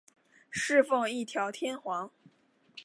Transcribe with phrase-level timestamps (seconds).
[0.49, 2.09] 侍奉一条天皇。